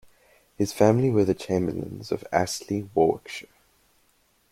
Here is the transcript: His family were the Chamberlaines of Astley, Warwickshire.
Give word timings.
His 0.55 0.73
family 0.73 1.11
were 1.11 1.25
the 1.25 1.35
Chamberlaines 1.35 2.11
of 2.11 2.23
Astley, 2.31 2.89
Warwickshire. 2.95 3.53